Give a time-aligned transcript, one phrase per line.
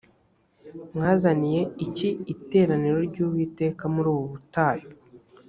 [0.95, 4.87] mwazaniye iki iteraniro ry’uwiteka muri ubu butayu?